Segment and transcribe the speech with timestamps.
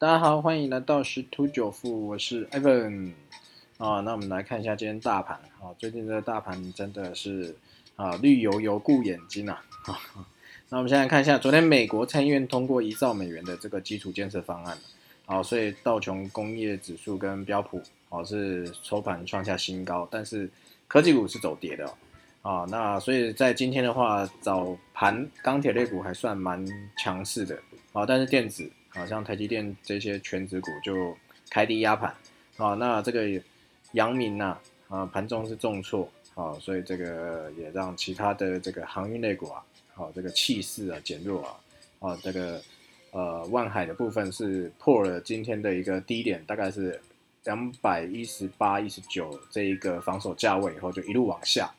[0.00, 3.10] 大家好，欢迎来到十突九富，我是 Evan
[3.78, 3.98] 啊。
[4.02, 7.52] 那我们来看一下今天大盘啊，最近这个大盘真的是
[7.96, 9.60] 啊绿油油顾眼睛啊。
[10.68, 14.78] 那我们现在看一下，昨天美国参议院通过一兆美元的这个基础建设方案，
[15.26, 20.48] 好，所以道琼工业指数跟标普啊是收盘创下新高，但是
[20.86, 21.92] 科技股是走跌的
[22.42, 22.64] 啊。
[22.68, 26.64] 那所以在今天的话，早盘钢铁类股还算蛮
[26.96, 27.58] 强势的
[27.92, 31.16] 啊，但是电子啊像台积电这些全指股就
[31.48, 32.12] 开低压盘
[32.56, 32.74] 啊。
[32.74, 33.40] 那这个
[33.92, 39.62] 阳明呐啊盘中是重挫啊，所以这个也让其他的这个航运类股啊。
[39.94, 42.62] 好，这个气势啊减弱啊，啊，这个
[43.10, 47.00] 呃万海的部分是破了今天的一个低点，大概是
[47.42, 51.74] 两百一十八、一十九这一个防守价位以后，就一路往下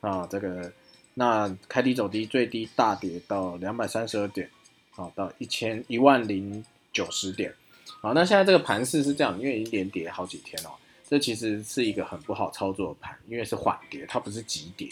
[0.00, 0.72] 啊，这个
[1.14, 4.48] 那开低走低，最低大跌到两百三十二点，
[4.98, 7.54] 好到一千一万零九十点，
[8.00, 10.70] 好，那现在这个盘势是这样，因为已经连跌好几天哦，
[11.08, 14.88] 这其实是一个很不好操作的盘，因为是缓跌，它不是急跌，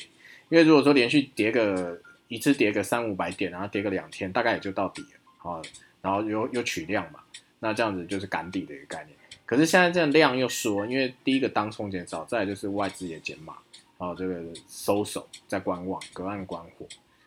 [0.48, 5.60] 因为如果说连续跌个一次跌个三五百点，然后跌个两天，大概也就到底了，好，
[6.00, 7.18] 然后又又取量嘛，
[7.58, 9.16] 那这样子就是赶底的一个概念。
[9.44, 13.56] 可是现在这样量又缩，因为第一个当冲减少，再就是外资也减码，
[13.98, 16.86] 然后，这个收手在观望，隔岸观火，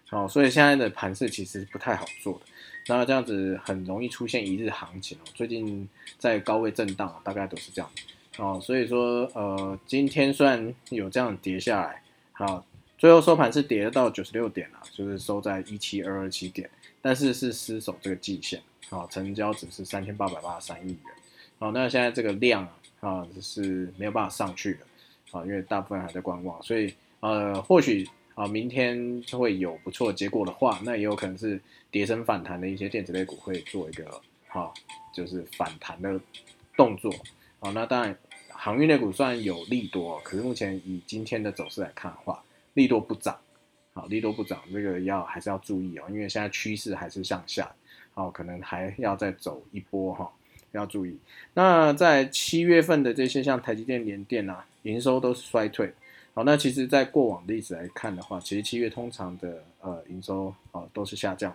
[0.10, 2.42] 好，所以现在的盘势其实不太好做的，
[2.88, 5.22] 那这样子很容易出现一日行情哦。
[5.34, 7.92] 最近在高位震荡，大概都是这样，
[8.38, 12.02] 哦，所以说呃，今天虽然有这样跌下来，
[12.34, 12.66] 好。
[12.98, 16.70] 最后收盘是跌到九十六点了，就是收在一七二二七点，
[17.02, 21.02] 但是是失守这个季线，啊，成交只是三千八百八十三亿元，
[21.60, 22.68] 好，那现在这个量
[23.00, 24.80] 啊是没有办法上去的，
[25.32, 28.06] 啊，因为大部分还在观望，所以呃，或许
[28.40, 31.60] 啊明天会有不错结果的话，那也有可能是
[31.92, 34.74] 跌升反弹的一些电子类股会做一个哈，
[35.14, 36.18] 就是反弹的
[36.78, 37.14] 动作，
[37.60, 42.42] 啊，那当然航运类股虽然有利多，可是目前以今天的走势来看的话，
[42.76, 43.38] 利多不涨，
[43.94, 47.70] 好，利多不涨，这个要还是要注意哦，因为现在趋势还是向下，
[48.14, 50.32] 好，可能还要再走一波哈，
[50.72, 51.18] 要注意。
[51.56, 55.94] 那在七月份的这些像台积电、联电啊，营收都是衰退，
[56.40, 61.54] 好，那其实，在过往例子来看的话，其实七月通常的呃营收啊都是下降，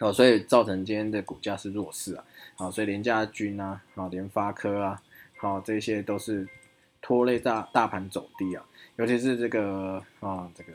[0.00, 2.22] 哦，所以造成今天的股价是弱势啊，
[2.56, 5.02] 好，所以联家军啊，好，联发科啊，
[5.38, 6.46] 好，这些都是
[7.00, 8.62] 拖累大大盘走低啊。
[8.96, 10.72] 尤其是这个啊，这个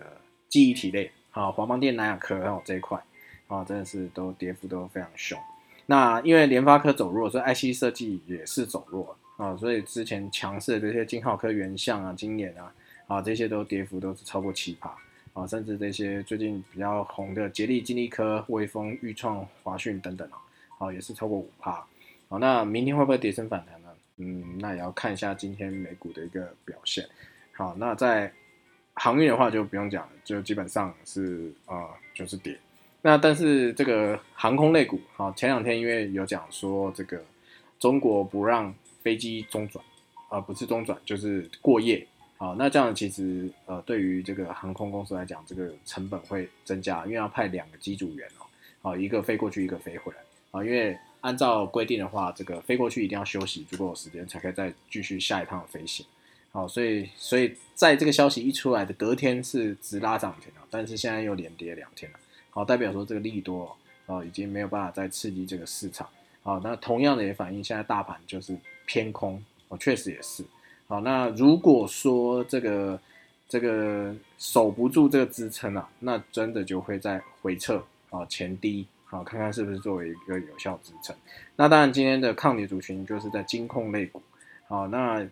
[0.50, 3.00] 记忆体类啊，华邦电、南亚科哦这一块
[3.46, 5.38] 啊，真的是都跌幅都非常凶。
[5.86, 12.74] 那因为联发科走弱，所以 IC 设计也是走弱啊，所以之前强势的这些金浩科、元相啊、今年啊
[13.08, 14.96] 啊这些都跌幅都是超过七趴
[15.34, 20.38] 啊，甚至这些最近比较红的捷力、金利科、微风、裕创、华讯等等啊，
[20.78, 21.84] 啊也是超过五趴。
[22.30, 23.90] 好，那明天会不会跌升反弹呢？
[24.18, 27.04] 嗯，那也要看一下今天美股的一个表现。
[27.52, 28.32] 好，那在
[28.94, 32.58] 航运的话就不用讲了，就基本上是啊，就是跌。
[33.02, 37.24] 那但是这个航空类股，好，前两天因为有讲说这个
[37.80, 39.84] 中国不让飞机中转，
[40.30, 42.08] 啊，不是中转就是过夜，
[42.44, 48.44] 哦，那这样其实呃对于这个航空公司来讲，这个成本会增加，因为要派两个机组员哦，
[48.82, 50.20] 好，一个飞过去，一个飞回来，
[50.52, 56.06] 啊，因为按照规定的话，这个飞过去一定要休息足够的时间，才可以再继续下一趟飞行。
[56.52, 62.20] 好，所以所以在这个消息一出来的隔天是直拉涨停了，但是现在又连跌两天了。
[62.50, 63.74] 好，代表说这个利多
[64.08, 66.10] 哦已经没有办法再刺激这个市场。
[66.42, 70.44] 好，那同样的也反映现在大盘就是偏空哦，确实也是。
[70.88, 73.00] 好，那如果说这个
[73.48, 81.16] 这个守不住这个支撑啊，那真的就会在回撤啊前低啊，看看是不是作为一个有效支撑。
[81.56, 84.22] 那当然今天的抗跌族群就是在金控类股。
[84.68, 85.28] 好，那。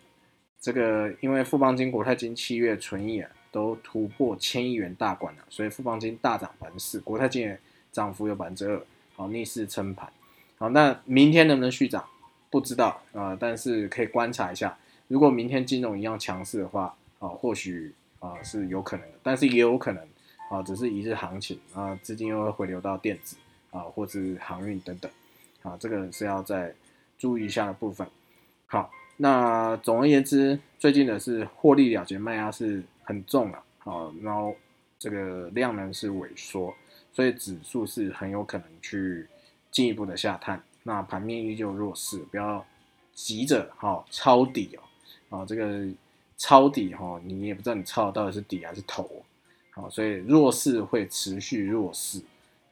[0.64, 7.60] 这个因为富邦金、国泰金七月存益啊都突破千亿元大关了，所以富邦金大涨百分之四，国泰金也
[7.92, 8.80] 涨幅有百分之二，
[9.16, 10.08] 好逆势撑盘。
[10.60, 12.06] 好，那明天能不能续涨？
[12.52, 14.78] 不知道啊，但是可以观察一下。
[15.12, 20.08] 如果明天金融一样强势的话，啊，或许啊是有可能的，但是也有可能
[20.50, 23.36] 啊只是一日行情啊，资金又会回流到电子
[23.72, 25.12] 啊或是航运等等，
[25.64, 26.74] 啊，这个是要再
[27.18, 28.08] 注意一下的部分。
[28.66, 28.90] 好。
[29.18, 34.56] 那总而言之，最近的是获利了结卖压是很重了，好，然后
[34.98, 36.74] 这个量能是萎缩，
[37.14, 39.28] 所以指数是很有可能去
[39.70, 40.64] 进一步的下探。
[40.82, 42.66] 那盘面依旧弱势，不要
[43.14, 44.82] 急着哈抄底哦，
[45.32, 45.88] 啊，这个
[46.38, 49.10] 抄底哈，你也不知道你抄的到底是底还是头，
[49.72, 52.22] 好，所以弱势会持续弱势，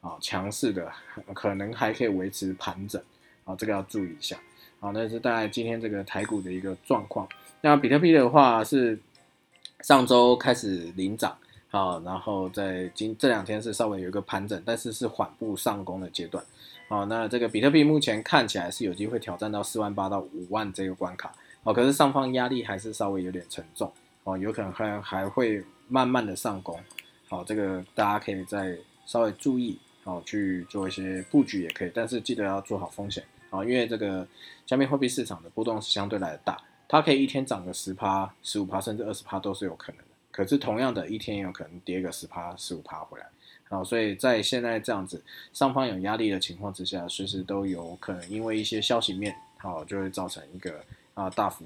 [0.02, 0.92] 啊，强势的
[1.34, 3.02] 可能还可以维持盘整。
[3.46, 4.38] 好，这个要注意一下。
[4.80, 7.28] 好，那是大概今天这个台股的一个状况。
[7.62, 9.00] 那比特币的话是
[9.82, 11.38] 上周开始领涨，
[11.70, 16.44] 好，然后在今这两天是稍微有一个盘整，但是是缓步上攻的阶段。
[16.88, 21.34] 好，那这个比特币目前看起来是有机会挑战到四万八到五万这个关卡。
[21.64, 23.92] 哦，可是上方压力还是稍微有点沉重。
[24.24, 26.80] 哦，有可能还还会慢慢的上攻。
[27.28, 33.24] 好，这个大家可以再稍微注意，好去做一些布局也可以，但是记得要做好风险。
[33.50, 34.28] 啊，因为这个
[34.66, 40.06] 加密货币市场的波动是相对来的大，它可以一天涨个十趴、十五趴，甚至二十趴都是有可能的。
[40.32, 43.26] 可是同样的一天也有可能跌个十趴、十五趴回来。
[43.70, 45.24] 啊，所以在现在这样子
[45.54, 50.84] 上方有压力的情况之下，随时都有可能因为一些消息面，好就会造成一个
[51.20, 51.66] 啊大幅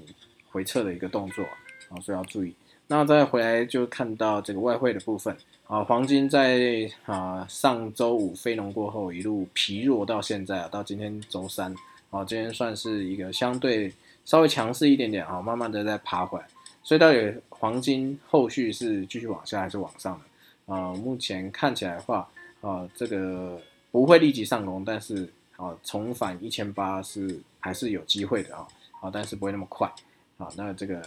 [0.50, 1.44] 回撤的一个动作。
[1.90, 2.54] 啊，所以要注意。
[2.86, 5.36] 那再回来就看到这个外汇的部分。
[5.66, 11.74] 啊，黄金在啊上周五飞龙过后一路疲弱到现在啊，到今天周三，
[12.10, 13.92] 啊今天算是一个相对
[14.24, 16.46] 稍微强势一点点啊，慢慢的在爬回来。
[16.82, 20.74] 所以到底黄金后续是继续往下还是往上的？
[20.74, 22.28] 啊，目前看起来的话，
[22.62, 23.60] 啊这个
[23.90, 28.66] 不会立即上攻，但是啊重返一千八是还是有机会的啊，
[29.04, 29.92] 啊但是不会那么快。
[30.38, 31.02] 啊，那这个。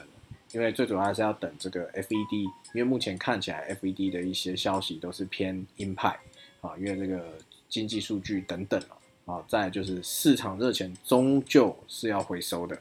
[0.53, 6.17] 因为最主要还是要等这个 FED，因为目前看起来 FED 的一些消息都是偏鹰派
[6.61, 7.33] 啊，因为这个
[7.67, 8.81] 经济数据等等
[9.25, 12.79] 啊，再就是市场热钱终究是要回收的，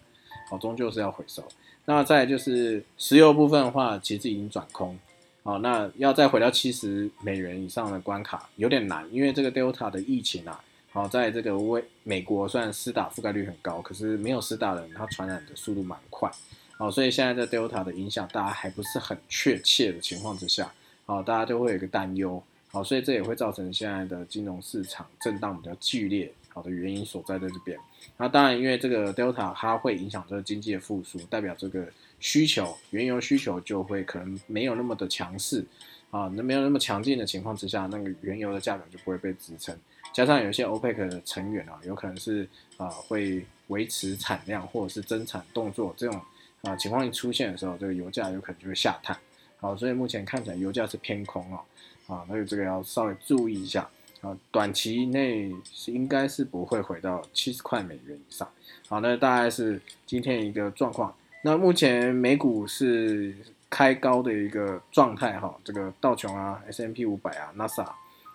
[0.48, 1.42] 好，终究是要回收。
[1.86, 4.96] 那再就是石油部分的话，其实已经转空，
[5.42, 10.62] 好，那要再回到七十美元以上的关卡有点难，因为这个 Delta 的疫情啊，
[10.96, 16.32] 好，在这个为美国虽然施打覆盖率很高，可是没有施打的人，它传染的速度蛮快。
[16.78, 20.72] 好，所以现在在 Delta 的影响，大家还不是很确切的情况之下，
[21.04, 27.78] 好，大家都会有一个担忧，好，所以这也会造成现在的金融市场震荡比较剧烈，好的原因所在在这边。
[28.16, 31.86] 那当然，因为这个 Delta 它会影响这个经济的复苏，代表这个
[32.20, 35.62] 需求，原油需求就会可能没有那么的强势，
[36.10, 39.76] 啊，那没有那么强劲的情况之下，那个原油的价格就不会被支撑。
[40.16, 42.48] 加上有些 OPEC 的成员啊，有可能是
[42.78, 46.18] 啊会维持产量或者是增产动作这种。
[46.62, 49.16] 啊，情况一出现的时候，这个油价有可能就会下探。
[49.60, 51.60] 好，所以目前看起来油价是偏空哦。
[52.06, 53.86] 啊，那这个要稍微注意一下。
[54.22, 58.48] 啊，短期内是应该是不会回到七十块美元以上。
[58.88, 61.14] 好，那大概是今天一个状况。
[61.42, 63.36] 那目前美股是
[63.68, 65.54] 开高的一个状态哈。
[65.62, 67.86] 这个道琼啊、S M P 五百啊、，NASA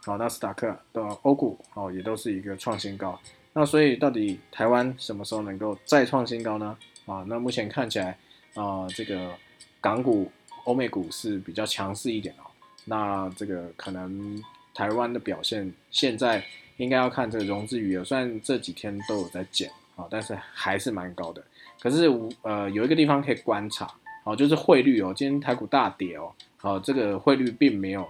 [0.04, 3.20] 好，纳斯达克的欧股哦，也都是一个创新高。
[3.54, 6.76] 那所以到底台湾什么时候能够再创新高呢？
[7.06, 8.18] 啊，那目前看起来，
[8.56, 9.32] 啊，这个
[9.80, 10.32] 港股、
[10.64, 12.50] 欧美股是比较强势一点哦。
[12.86, 14.44] 那这个可能
[14.74, 16.44] 台湾的表现，现在
[16.78, 21.44] 应该要看这个融资余额，虽然这几天都有在减啊，但是还是蛮高的。
[21.80, 22.10] 可是
[22.42, 23.88] 呃，有一个地方可以观察，
[24.24, 28.08] 哦，就是汇率哦，今天台股大跌哦，好，这个汇率并没有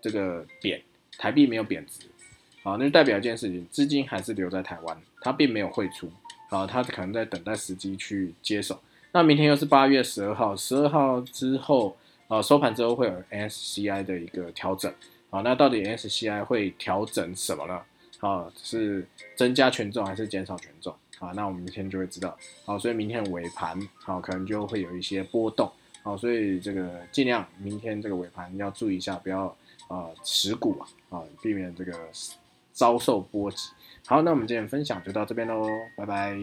[0.00, 0.80] 这个贬，
[1.18, 2.06] 台币没有贬值，
[2.62, 6.10] 好，那就代表一件事情，资金还是留在台湾，它并没有汇出。
[6.50, 8.80] 啊，它可能在等待时机去接手。
[9.12, 11.94] 那明天又是八月十二号，十二号之后，
[12.26, 14.90] 啊，收盘之后会有 SCI 的一个调整。
[15.28, 17.82] 啊，那到底 SCI 会调整什么呢？
[18.20, 19.06] 啊，是
[19.36, 20.94] 增加权重还是减少权重？
[21.18, 22.34] 啊，那我们明天就会知道。
[22.64, 25.70] 好，所以明天尾盘，好，可能就会有一些波动。
[26.02, 29.54] 好，所以这个尽量明天这个尾盘要注意一下，不要
[29.88, 31.92] 啊持股啊，啊，避免这个
[32.72, 33.70] 遭受波及。
[34.06, 36.36] 好，那我们今天分享就到这边喽，拜拜。